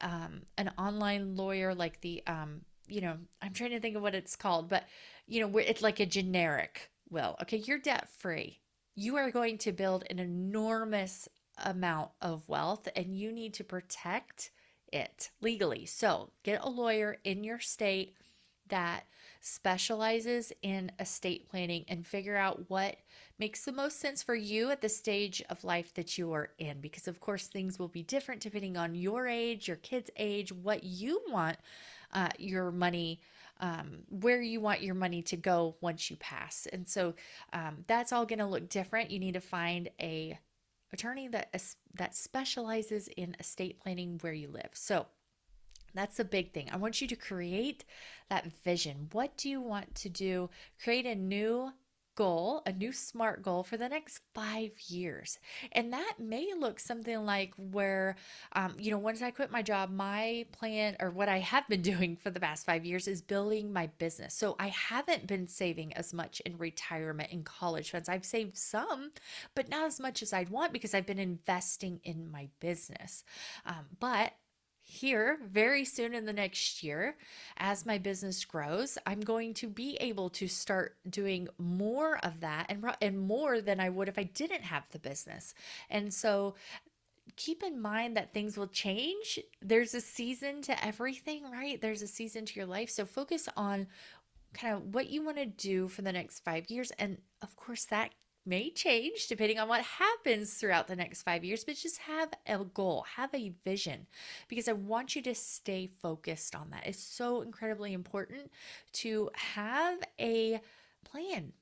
um, 0.00 0.42
an 0.58 0.70
online 0.78 1.36
lawyer, 1.36 1.74
like 1.74 2.00
the, 2.00 2.22
um, 2.26 2.62
you 2.86 3.00
know, 3.00 3.16
I'm 3.40 3.52
trying 3.52 3.70
to 3.70 3.80
think 3.80 3.96
of 3.96 4.02
what 4.02 4.14
it's 4.14 4.36
called, 4.36 4.68
but, 4.68 4.84
you 5.26 5.40
know, 5.40 5.58
it's 5.58 5.82
like 5.82 6.00
a 6.00 6.06
generic 6.06 6.90
will. 7.10 7.36
Okay, 7.42 7.58
you're 7.58 7.78
debt 7.78 8.08
free. 8.08 8.60
You 8.94 9.16
are 9.16 9.30
going 9.30 9.58
to 9.58 9.72
build 9.72 10.04
an 10.10 10.18
enormous 10.18 11.28
amount 11.64 12.10
of 12.20 12.48
wealth 12.48 12.88
and 12.96 13.16
you 13.16 13.32
need 13.32 13.54
to 13.54 13.64
protect 13.64 14.50
it 14.94 15.30
legally. 15.40 15.84
So 15.84 16.30
get 16.44 16.64
a 16.64 16.68
lawyer 16.68 17.18
in 17.24 17.44
your 17.44 17.58
state 17.58 18.14
that 18.68 19.04
specializes 19.40 20.52
in 20.62 20.90
estate 20.98 21.50
planning 21.50 21.84
and 21.88 22.06
figure 22.06 22.36
out 22.36 22.64
what 22.68 22.96
makes 23.38 23.64
the 23.64 23.72
most 23.72 24.00
sense 24.00 24.22
for 24.22 24.34
you 24.34 24.70
at 24.70 24.80
the 24.80 24.88
stage 24.88 25.42
of 25.50 25.64
life 25.64 25.92
that 25.94 26.16
you 26.16 26.32
are 26.32 26.48
in. 26.58 26.80
Because, 26.80 27.06
of 27.06 27.20
course, 27.20 27.46
things 27.46 27.78
will 27.78 27.88
be 27.88 28.02
different 28.02 28.40
depending 28.40 28.78
on 28.78 28.94
your 28.94 29.26
age, 29.26 29.68
your 29.68 29.76
kid's 29.78 30.10
age, 30.16 30.50
what 30.50 30.82
you 30.82 31.20
want 31.28 31.58
uh, 32.12 32.30
your 32.38 32.70
money. 32.70 33.20
Um, 33.60 33.98
where 34.08 34.42
you 34.42 34.60
want 34.60 34.82
your 34.82 34.96
money 34.96 35.22
to 35.22 35.36
go 35.36 35.76
once 35.80 36.10
you 36.10 36.16
pass. 36.16 36.66
And 36.72 36.88
so 36.88 37.14
um, 37.52 37.84
that's 37.86 38.12
all 38.12 38.26
going 38.26 38.40
to 38.40 38.46
look 38.46 38.68
different. 38.68 39.12
You 39.12 39.20
need 39.20 39.34
to 39.34 39.40
find 39.40 39.88
a 40.00 40.36
attorney 40.94 41.28
that 41.28 41.54
that 41.94 42.14
specializes 42.14 43.08
in 43.08 43.36
estate 43.38 43.78
planning 43.80 44.18
where 44.22 44.32
you 44.32 44.48
live. 44.48 44.70
So, 44.72 45.06
that's 45.94 46.18
a 46.18 46.24
big 46.24 46.52
thing. 46.52 46.68
I 46.72 46.76
want 46.76 47.00
you 47.00 47.06
to 47.06 47.16
create 47.16 47.84
that 48.28 48.46
vision. 48.64 49.08
What 49.12 49.36
do 49.36 49.48
you 49.48 49.60
want 49.60 49.94
to 49.96 50.08
do? 50.08 50.50
Create 50.82 51.06
a 51.06 51.14
new 51.14 51.72
goal, 52.14 52.62
a 52.66 52.72
new 52.72 52.92
SMART 52.92 53.42
goal 53.42 53.62
for 53.62 53.76
the 53.76 53.88
next 53.88 54.20
five 54.34 54.72
years. 54.86 55.38
And 55.72 55.92
that 55.92 56.14
may 56.18 56.52
look 56.58 56.80
something 56.80 57.24
like 57.24 57.52
where, 57.56 58.16
um, 58.52 58.74
you 58.78 58.90
know, 58.90 58.98
once 58.98 59.22
I 59.22 59.30
quit 59.30 59.50
my 59.50 59.62
job, 59.62 59.90
my 59.90 60.46
plan 60.52 60.96
or 61.00 61.10
what 61.10 61.28
I 61.28 61.38
have 61.38 61.68
been 61.68 61.82
doing 61.94 62.16
for 62.16 62.30
the 62.30 62.40
past 62.40 62.66
five 62.66 62.84
years 62.84 63.08
is 63.08 63.22
building 63.22 63.72
my 63.72 63.86
business. 63.98 64.34
So 64.34 64.56
I 64.58 64.68
haven't 64.68 65.26
been 65.26 65.48
saving 65.48 65.92
as 65.94 66.12
much 66.12 66.40
in 66.40 66.58
retirement 66.58 67.32
and 67.32 67.44
college 67.44 67.90
funds. 67.90 68.08
I've 68.08 68.24
saved 68.24 68.56
some, 68.56 69.12
but 69.54 69.68
not 69.68 69.86
as 69.86 70.00
much 70.00 70.22
as 70.22 70.32
I'd 70.32 70.50
want 70.50 70.72
because 70.72 70.94
I've 70.94 71.06
been 71.06 71.18
investing 71.18 72.00
in 72.04 72.30
my 72.30 72.48
business. 72.60 73.24
Um, 73.66 73.86
but 74.00 74.32
here 74.86 75.38
very 75.46 75.84
soon 75.84 76.14
in 76.14 76.24
the 76.26 76.32
next 76.32 76.82
year 76.82 77.16
as 77.56 77.86
my 77.86 77.98
business 77.98 78.44
grows 78.44 78.98
i'm 79.06 79.20
going 79.20 79.54
to 79.54 79.66
be 79.66 79.96
able 80.00 80.28
to 80.28 80.46
start 80.46 80.96
doing 81.08 81.48
more 81.58 82.18
of 82.24 82.40
that 82.40 82.66
and 82.68 82.84
and 83.00 83.18
more 83.18 83.60
than 83.60 83.80
i 83.80 83.88
would 83.88 84.08
if 84.08 84.18
i 84.18 84.22
didn't 84.22 84.62
have 84.62 84.84
the 84.90 84.98
business. 84.98 85.54
And 85.90 86.12
so 86.12 86.54
keep 87.36 87.62
in 87.62 87.80
mind 87.80 88.16
that 88.16 88.32
things 88.32 88.56
will 88.56 88.68
change. 88.68 89.40
There's 89.60 89.94
a 89.94 90.00
season 90.00 90.62
to 90.62 90.84
everything 90.84 91.50
right? 91.50 91.80
There's 91.80 92.02
a 92.02 92.06
season 92.06 92.46
to 92.46 92.54
your 92.54 92.66
life. 92.66 92.90
So 92.90 93.04
focus 93.04 93.48
on 93.56 93.86
kind 94.52 94.74
of 94.74 94.94
what 94.94 95.10
you 95.10 95.24
want 95.24 95.38
to 95.38 95.46
do 95.46 95.88
for 95.88 96.02
the 96.02 96.12
next 96.12 96.44
5 96.44 96.70
years 96.70 96.92
and 96.92 97.18
of 97.42 97.56
course 97.56 97.86
that 97.86 98.12
may 98.46 98.70
change 98.70 99.26
depending 99.28 99.58
on 99.58 99.68
what 99.68 99.82
happens 99.82 100.54
throughout 100.54 100.86
the 100.86 100.96
next 100.96 101.22
five 101.22 101.44
years, 101.44 101.64
but 101.64 101.76
just 101.76 101.98
have 101.98 102.30
a 102.46 102.58
goal, 102.64 103.04
have 103.16 103.34
a 103.34 103.52
vision, 103.64 104.06
because 104.48 104.68
I 104.68 104.72
want 104.72 105.16
you 105.16 105.22
to 105.22 105.34
stay 105.34 105.90
focused 106.00 106.54
on 106.54 106.70
that. 106.70 106.86
It's 106.86 107.02
so 107.02 107.42
incredibly 107.42 107.92
important 107.92 108.50
to 108.94 109.30
have 109.34 109.98
a 110.20 110.60
plan 111.04 111.52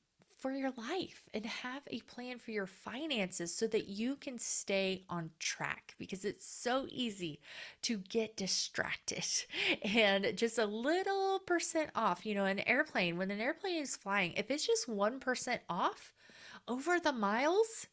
for 0.42 0.50
your 0.50 0.72
life 0.76 1.28
and 1.32 1.46
have 1.46 1.82
a 1.86 2.00
plan 2.00 2.36
for 2.36 2.50
your 2.50 2.66
finances 2.66 3.54
so 3.54 3.68
that 3.68 3.86
you 3.86 4.16
can 4.16 4.36
stay 4.40 5.04
on 5.08 5.30
track 5.38 5.94
because 5.98 6.24
it's 6.24 6.44
so 6.44 6.84
easy 6.90 7.38
to 7.80 7.96
get 7.96 8.36
distracted 8.36 9.24
and 9.84 10.36
just 10.36 10.58
a 10.58 10.66
little 10.66 11.38
percent 11.46 11.90
off. 11.94 12.26
You 12.26 12.34
know, 12.34 12.44
an 12.44 12.58
airplane, 12.66 13.16
when 13.18 13.30
an 13.30 13.40
airplane 13.40 13.82
is 13.82 13.96
flying, 13.96 14.32
if 14.32 14.50
it's 14.50 14.66
just 14.66 14.88
1% 14.88 15.58
off, 15.68 16.12
over 16.68 16.98
the 17.00 17.12
miles, 17.12 17.86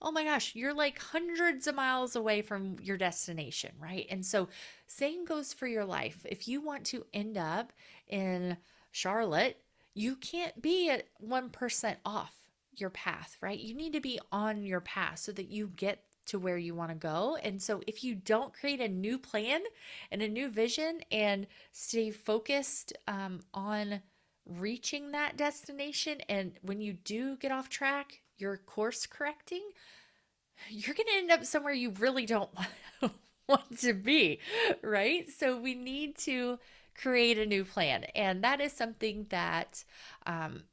oh 0.00 0.12
my 0.12 0.24
gosh, 0.24 0.54
you're 0.54 0.74
like 0.74 0.98
hundreds 0.98 1.66
of 1.66 1.74
miles 1.74 2.16
away 2.16 2.42
from 2.42 2.76
your 2.82 2.96
destination, 2.96 3.72
right? 3.78 4.06
And 4.10 4.24
so, 4.24 4.48
same 4.86 5.24
goes 5.24 5.52
for 5.52 5.66
your 5.66 5.84
life. 5.84 6.24
If 6.24 6.48
you 6.48 6.60
want 6.60 6.84
to 6.86 7.06
end 7.12 7.38
up 7.38 7.72
in 8.08 8.56
Charlotte, 8.92 9.60
you 9.94 10.16
can't 10.16 10.60
be 10.60 10.90
at 10.90 11.08
1% 11.22 11.96
off 12.04 12.34
your 12.74 12.90
path, 12.90 13.36
right? 13.40 13.58
You 13.58 13.74
need 13.74 13.94
to 13.94 14.00
be 14.00 14.20
on 14.30 14.62
your 14.62 14.80
path 14.80 15.18
so 15.18 15.32
that 15.32 15.50
you 15.50 15.68
get 15.74 16.02
to 16.26 16.38
where 16.38 16.58
you 16.58 16.74
want 16.74 16.90
to 16.90 16.96
go. 16.96 17.38
And 17.42 17.62
so, 17.62 17.80
if 17.86 18.04
you 18.04 18.14
don't 18.14 18.52
create 18.52 18.80
a 18.80 18.88
new 18.88 19.18
plan 19.18 19.60
and 20.10 20.22
a 20.22 20.28
new 20.28 20.50
vision 20.50 21.00
and 21.10 21.46
stay 21.72 22.10
focused 22.10 22.92
um, 23.08 23.40
on 23.54 24.02
reaching 24.46 25.12
that 25.12 25.36
destination. 25.36 26.20
And 26.28 26.52
when 26.62 26.80
you 26.80 26.92
do 26.92 27.36
get 27.36 27.52
off 27.52 27.68
track, 27.68 28.20
you're 28.38 28.56
course 28.56 29.06
correcting, 29.06 29.62
you're 30.68 30.94
going 30.94 31.06
to 31.06 31.16
end 31.16 31.30
up 31.30 31.44
somewhere 31.44 31.72
you 31.72 31.90
really 31.90 32.26
don't 32.26 32.50
want 33.48 33.78
to 33.80 33.92
be, 33.92 34.40
right? 34.82 35.28
So 35.28 35.58
we 35.58 35.74
need 35.74 36.16
to 36.18 36.58
create 36.94 37.38
a 37.38 37.46
new 37.46 37.64
plan. 37.64 38.04
And 38.14 38.42
that 38.44 38.60
is 38.60 38.72
something 38.72 39.26
that, 39.30 39.84
um, 40.26 40.64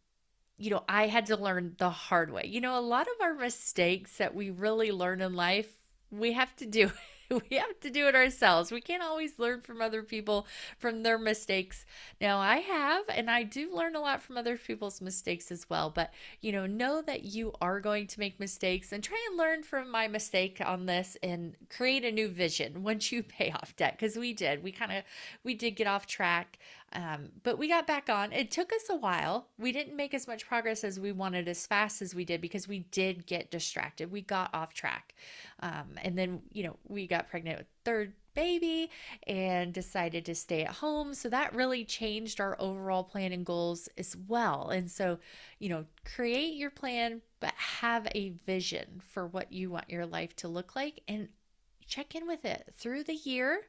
you 0.57 0.69
know, 0.69 0.83
I 0.87 1.07
had 1.07 1.25
to 1.27 1.37
learn 1.37 1.75
the 1.77 1.89
hard 1.89 2.31
way. 2.31 2.45
You 2.47 2.61
know, 2.61 2.77
a 2.77 2.81
lot 2.81 3.07
of 3.07 3.21
our 3.21 3.33
mistakes 3.33 4.17
that 4.17 4.35
we 4.35 4.49
really 4.49 4.91
learn 4.91 5.21
in 5.21 5.33
life, 5.33 5.71
we 6.11 6.33
have 6.33 6.55
to 6.57 6.65
do 6.65 6.91
we 7.49 7.57
have 7.57 7.79
to 7.81 7.89
do 7.89 8.07
it 8.07 8.15
ourselves. 8.15 8.71
We 8.71 8.81
can't 8.81 9.03
always 9.03 9.39
learn 9.39 9.61
from 9.61 9.81
other 9.81 10.03
people 10.03 10.47
from 10.77 11.03
their 11.03 11.17
mistakes. 11.17 11.85
Now, 12.19 12.39
I 12.39 12.57
have, 12.57 13.05
and 13.09 13.29
I 13.29 13.43
do 13.43 13.73
learn 13.73 13.95
a 13.95 14.01
lot 14.01 14.21
from 14.21 14.37
other 14.37 14.57
people's 14.57 15.01
mistakes 15.01 15.51
as 15.51 15.69
well. 15.69 15.89
But, 15.89 16.13
you 16.41 16.51
know, 16.51 16.65
know 16.65 17.01
that 17.01 17.23
you 17.23 17.53
are 17.61 17.79
going 17.79 18.07
to 18.07 18.19
make 18.19 18.39
mistakes 18.39 18.91
and 18.91 19.03
try 19.03 19.17
and 19.29 19.37
learn 19.37 19.63
from 19.63 19.89
my 19.89 20.07
mistake 20.07 20.61
on 20.63 20.85
this 20.85 21.17
and 21.23 21.55
create 21.69 22.05
a 22.05 22.11
new 22.11 22.27
vision 22.27 22.83
once 22.83 23.11
you 23.11 23.23
pay 23.23 23.51
off 23.51 23.75
debt. 23.75 23.97
Because 23.97 24.17
we 24.17 24.33
did. 24.33 24.63
We 24.63 24.71
kind 24.71 24.91
of, 24.91 25.03
we 25.43 25.53
did 25.53 25.71
get 25.71 25.87
off 25.87 26.05
track. 26.07 26.57
Um, 26.93 27.29
but 27.41 27.57
we 27.57 27.67
got 27.67 27.87
back 27.87 28.09
on. 28.09 28.31
It 28.31 28.51
took 28.51 28.71
us 28.71 28.83
a 28.89 28.95
while. 28.95 29.47
We 29.57 29.71
didn't 29.71 29.95
make 29.95 30.13
as 30.13 30.27
much 30.27 30.47
progress 30.47 30.83
as 30.83 30.99
we 30.99 31.11
wanted 31.11 31.47
as 31.47 31.65
fast 31.65 32.01
as 32.01 32.13
we 32.13 32.23
did 32.23 32.39
because 32.39 32.67
we 32.67 32.79
did 32.91 33.25
get 33.25 33.49
distracted. 33.49 34.11
We 34.11 34.21
got 34.21 34.53
off 34.53 34.73
track. 34.73 35.15
Um, 35.61 35.95
and 36.03 36.17
then, 36.17 36.41
you 36.51 36.63
know, 36.63 36.77
we 36.87 37.07
got 37.07 37.29
pregnant 37.29 37.57
with 37.57 37.67
third 37.83 38.13
baby 38.35 38.89
and 39.27 39.73
decided 39.73 40.25
to 40.25 40.35
stay 40.35 40.63
at 40.63 40.71
home. 40.75 41.13
So 41.13 41.29
that 41.29 41.55
really 41.55 41.83
changed 41.83 42.39
our 42.39 42.55
overall 42.59 43.03
plan 43.03 43.31
and 43.31 43.45
goals 43.45 43.89
as 43.97 44.15
well. 44.27 44.69
And 44.69 44.89
so, 44.89 45.19
you 45.59 45.69
know, 45.69 45.85
create 46.05 46.55
your 46.55 46.71
plan, 46.71 47.21
but 47.39 47.53
have 47.55 48.07
a 48.13 48.33
vision 48.45 49.01
for 49.07 49.27
what 49.27 49.51
you 49.51 49.69
want 49.69 49.89
your 49.89 50.05
life 50.05 50.35
to 50.37 50.47
look 50.47 50.75
like 50.75 51.01
and 51.07 51.29
check 51.85 52.15
in 52.15 52.27
with 52.27 52.45
it 52.45 52.71
through 52.75 53.03
the 53.03 53.13
year 53.13 53.61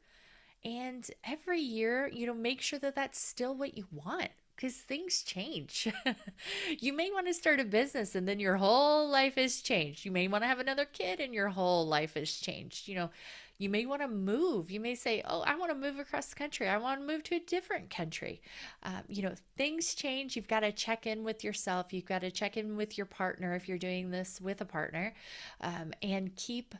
and 0.64 1.08
every 1.24 1.60
year, 1.60 2.10
you 2.12 2.26
know, 2.26 2.34
make 2.34 2.60
sure 2.60 2.78
that 2.78 2.94
that's 2.94 3.18
still 3.18 3.54
what 3.54 3.76
you 3.76 3.86
want 3.92 4.30
because 4.56 4.74
things 4.74 5.22
change. 5.22 5.92
you 6.78 6.92
may 6.92 7.10
want 7.10 7.26
to 7.26 7.34
start 7.34 7.60
a 7.60 7.64
business 7.64 8.14
and 8.14 8.26
then 8.26 8.40
your 8.40 8.56
whole 8.56 9.08
life 9.08 9.34
has 9.34 9.60
changed. 9.60 10.04
You 10.04 10.10
may 10.10 10.28
want 10.28 10.42
to 10.44 10.48
have 10.48 10.60
another 10.60 10.84
kid 10.84 11.20
and 11.20 11.34
your 11.34 11.48
whole 11.48 11.86
life 11.86 12.14
has 12.14 12.32
changed. 12.32 12.88
You 12.88 12.94
know, 12.94 13.10
you 13.58 13.68
may 13.68 13.86
want 13.86 14.02
to 14.02 14.08
move. 14.08 14.70
You 14.70 14.80
may 14.80 14.94
say, 14.94 15.22
Oh, 15.26 15.42
I 15.42 15.56
want 15.56 15.70
to 15.70 15.76
move 15.76 15.98
across 15.98 16.26
the 16.26 16.36
country. 16.36 16.68
I 16.68 16.76
want 16.78 17.00
to 17.00 17.06
move 17.06 17.22
to 17.24 17.36
a 17.36 17.40
different 17.40 17.90
country. 17.90 18.40
Um, 18.82 19.02
you 19.08 19.22
know, 19.22 19.34
things 19.56 19.94
change. 19.94 20.36
You've 20.36 20.48
got 20.48 20.60
to 20.60 20.72
check 20.72 21.06
in 21.06 21.24
with 21.24 21.44
yourself. 21.44 21.92
You've 21.92 22.06
got 22.06 22.20
to 22.20 22.30
check 22.30 22.56
in 22.56 22.76
with 22.76 22.96
your 22.96 23.06
partner 23.06 23.54
if 23.54 23.68
you're 23.68 23.78
doing 23.78 24.10
this 24.10 24.40
with 24.40 24.60
a 24.60 24.66
partner 24.66 25.14
um, 25.60 25.92
and 26.02 26.34
keep 26.36 26.74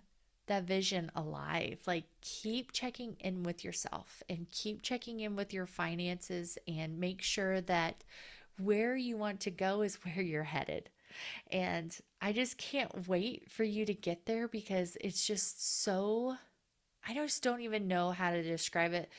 that 0.47 0.65
vision 0.65 1.11
alive. 1.15 1.79
Like, 1.87 2.05
keep 2.21 2.73
checking 2.73 3.17
in 3.21 3.43
with 3.43 3.65
yourself 3.65 4.23
and 4.29 4.51
keep 4.51 4.83
checking 4.83 5.21
in 5.21 5.37
with 5.37 5.53
your 5.53 5.67
finances 5.67 6.59
and 6.67 6.99
make 6.99 7.23
sure 7.23 7.61
that 7.63 8.05
where 8.59 8.97
you 8.97 9.17
want 9.17 9.41
to 9.41 9.51
go 9.51 9.83
is 9.83 9.97
where 10.05 10.23
you're 10.23 10.45
headed. 10.45 10.91
And 11.51 11.97
I 12.21 12.33
just 12.33 12.59
can't 12.59 13.09
wait 13.09 13.51
for 13.51 13.65
you 13.65 13.87
to 13.87 13.95
get 13.95 14.27
there 14.27 14.49
because 14.49 14.97
it's 15.01 15.27
just 15.27 15.83
so 15.83 16.37
I 17.07 17.15
just 17.15 17.43
don't 17.43 17.61
even 17.61 17.89
know 17.89 18.11
how 18.11 18.31
to 18.31 18.43
describe 18.43 18.93
it 18.93 19.11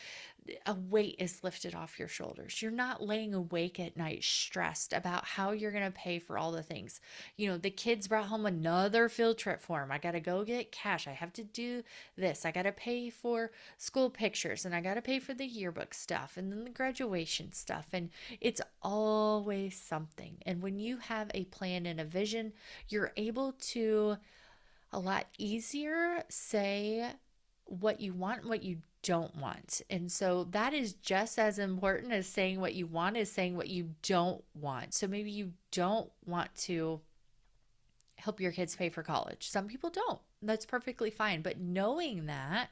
a 0.65 0.73
weight 0.73 1.15
is 1.19 1.43
lifted 1.43 1.73
off 1.73 1.97
your 1.97 2.07
shoulders. 2.07 2.61
You're 2.61 2.71
not 2.71 3.01
laying 3.01 3.33
awake 3.33 3.79
at 3.79 3.97
night 3.97 4.23
stressed 4.23 4.93
about 4.93 5.25
how 5.25 5.51
you're 5.51 5.71
going 5.71 5.85
to 5.85 5.91
pay 5.91 6.19
for 6.19 6.37
all 6.37 6.51
the 6.51 6.61
things. 6.61 7.01
You 7.35 7.49
know, 7.49 7.57
the 7.57 7.71
kids 7.71 8.07
brought 8.07 8.27
home 8.27 8.45
another 8.45 9.09
field 9.09 9.37
trip 9.37 9.61
form. 9.61 9.91
I 9.91 9.97
got 9.97 10.11
to 10.11 10.19
go 10.19 10.43
get 10.43 10.71
cash. 10.71 11.07
I 11.07 11.11
have 11.11 11.33
to 11.33 11.43
do 11.43 11.83
this. 12.15 12.45
I 12.45 12.51
got 12.51 12.63
to 12.63 12.71
pay 12.71 13.09
for 13.09 13.51
school 13.77 14.09
pictures 14.09 14.65
and 14.65 14.75
I 14.75 14.81
got 14.81 14.95
to 14.95 15.01
pay 15.01 15.19
for 15.19 15.33
the 15.33 15.45
yearbook 15.45 15.93
stuff 15.93 16.37
and 16.37 16.51
then 16.51 16.63
the 16.63 16.69
graduation 16.69 17.51
stuff. 17.51 17.87
And 17.91 18.09
it's 18.39 18.61
always 18.81 19.79
something. 19.79 20.37
And 20.45 20.61
when 20.61 20.77
you 20.77 20.97
have 20.97 21.31
a 21.33 21.45
plan 21.45 21.85
and 21.85 21.99
a 21.99 22.05
vision, 22.05 22.53
you're 22.89 23.13
able 23.17 23.53
to 23.53 24.17
a 24.93 24.99
lot 24.99 25.25
easier 25.37 26.23
say 26.29 27.11
what 27.65 28.00
you 28.00 28.13
want, 28.13 28.48
what 28.48 28.63
you 28.63 28.77
don't 29.01 29.36
want. 29.38 29.81
And 29.89 30.12
so 30.12 30.45
that 30.51 30.74
is 30.74 30.93
just 30.93 31.38
as 31.38 31.60
important 31.60 32.12
as 32.12 32.27
saying 32.27 32.60
what 32.60 32.74
you 32.74 32.88
want 32.88 33.17
is 33.17 33.31
saying 33.31 33.55
what 33.55 33.69
you 33.69 33.91
don't 34.01 34.43
want. 34.53 34.93
So 34.93 35.07
maybe 35.07 35.31
you 35.31 35.53
don't 35.72 36.10
want 36.25 36.53
to 36.63 37.01
help 38.17 38.39
your 38.39 38.51
kids 38.51 38.75
pay 38.75 38.89
for 38.89 39.03
college. 39.03 39.50
Some 39.50 39.67
people 39.67 39.89
don't. 39.89 40.19
That's 40.41 40.65
perfectly 40.65 41.12
fine. 41.12 41.41
But 41.41 41.60
knowing 41.60 42.25
that 42.25 42.69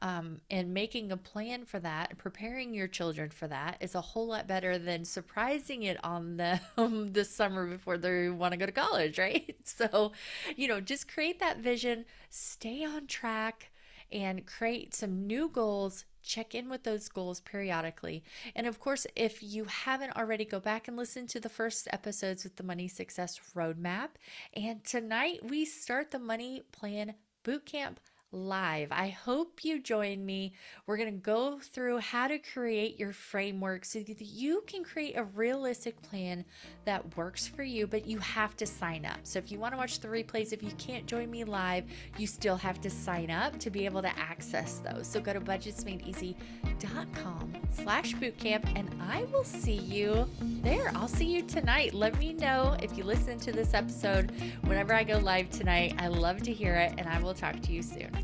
um, 0.00 0.40
and 0.50 0.74
making 0.74 1.12
a 1.12 1.16
plan 1.16 1.64
for 1.64 1.78
that, 1.78 2.18
preparing 2.18 2.74
your 2.74 2.88
children 2.88 3.30
for 3.30 3.46
that 3.48 3.78
is 3.80 3.94
a 3.94 4.00
whole 4.00 4.26
lot 4.26 4.48
better 4.48 4.76
than 4.76 5.04
surprising 5.04 5.84
it 5.84 5.96
on 6.04 6.36
them 6.36 6.60
this 7.12 7.30
summer 7.30 7.66
before 7.66 7.96
they 7.96 8.28
want 8.28 8.52
to 8.52 8.58
go 8.58 8.66
to 8.66 8.72
college, 8.72 9.18
right? 9.18 9.54
So, 9.64 10.12
you 10.56 10.68
know, 10.68 10.80
just 10.80 11.12
create 11.12 11.38
that 11.40 11.58
vision, 11.58 12.04
stay 12.28 12.84
on 12.84 13.06
track 13.06 13.70
and 14.12 14.46
create 14.46 14.94
some 14.94 15.26
new 15.26 15.48
goals 15.48 16.04
check 16.22 16.54
in 16.54 16.68
with 16.68 16.84
those 16.84 17.08
goals 17.08 17.40
periodically. 17.40 18.22
And 18.54 18.66
of 18.66 18.78
course, 18.78 19.06
if 19.16 19.42
you 19.42 19.64
haven't 19.64 20.16
already, 20.16 20.44
go 20.44 20.60
back 20.60 20.88
and 20.88 20.96
listen 20.96 21.26
to 21.28 21.40
the 21.40 21.48
first 21.48 21.88
episodes 21.92 22.44
with 22.44 22.56
the 22.56 22.62
Money 22.62 22.88
Success 22.88 23.40
Roadmap. 23.54 24.10
And 24.54 24.84
tonight 24.84 25.40
we 25.42 25.64
start 25.64 26.10
the 26.10 26.18
Money 26.18 26.62
Plan 26.72 27.14
Bootcamp 27.44 27.96
live. 28.32 28.88
I 28.90 29.10
hope 29.10 29.64
you 29.64 29.80
join 29.80 30.24
me. 30.24 30.54
We're 30.86 30.96
going 30.96 31.12
to 31.12 31.18
go 31.18 31.58
through 31.60 31.98
how 31.98 32.28
to 32.28 32.38
create 32.38 32.98
your 32.98 33.12
framework 33.12 33.84
so 33.84 34.00
that 34.00 34.20
you 34.20 34.62
can 34.66 34.82
create 34.82 35.16
a 35.16 35.24
realistic 35.24 36.00
plan 36.02 36.44
that 36.84 37.16
works 37.16 37.46
for 37.46 37.62
you, 37.62 37.86
but 37.86 38.06
you 38.06 38.18
have 38.18 38.56
to 38.56 38.66
sign 38.66 39.04
up. 39.04 39.18
So 39.22 39.38
if 39.38 39.52
you 39.52 39.58
want 39.58 39.74
to 39.74 39.78
watch 39.78 40.00
the 40.00 40.08
replays, 40.08 40.52
if 40.52 40.62
you 40.62 40.70
can't 40.78 41.06
join 41.06 41.30
me 41.30 41.44
live, 41.44 41.84
you 42.16 42.26
still 42.26 42.56
have 42.56 42.80
to 42.80 42.90
sign 42.90 43.30
up 43.30 43.58
to 43.58 43.70
be 43.70 43.84
able 43.84 44.02
to 44.02 44.18
access 44.18 44.78
those. 44.78 45.06
So 45.06 45.20
go 45.20 45.32
to 45.32 45.40
budgetsmadeeasy.com 45.40 47.52
slash 47.70 48.14
bootcamp 48.14 48.76
and 48.76 48.90
I 49.10 49.24
will 49.24 49.44
see 49.44 49.76
you 49.76 50.28
there. 50.40 50.90
I'll 50.94 51.08
see 51.08 51.26
you 51.26 51.42
tonight. 51.42 51.92
Let 51.94 52.18
me 52.18 52.32
know 52.32 52.76
if 52.82 52.96
you 52.96 53.04
listen 53.04 53.38
to 53.40 53.52
this 53.52 53.74
episode 53.74 54.32
whenever 54.62 54.94
I 54.94 55.04
go 55.04 55.18
live 55.18 55.50
tonight. 55.50 55.96
I 55.98 56.08
love 56.08 56.42
to 56.42 56.52
hear 56.52 56.76
it 56.76 56.94
and 56.98 57.08
I 57.08 57.20
will 57.20 57.34
talk 57.34 57.60
to 57.60 57.72
you 57.72 57.82
soon. 57.82 58.21